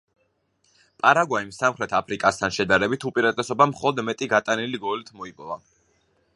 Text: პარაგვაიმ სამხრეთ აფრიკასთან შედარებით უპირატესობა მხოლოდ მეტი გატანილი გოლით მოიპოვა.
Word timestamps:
პარაგვაიმ 1.03 1.51
სამხრეთ 1.57 1.93
აფრიკასთან 1.99 2.57
შედარებით 2.57 3.07
უპირატესობა 3.11 3.71
მხოლოდ 3.75 4.05
მეტი 4.11 4.29
გატანილი 4.35 4.85
გოლით 4.89 5.17
მოიპოვა. 5.21 5.63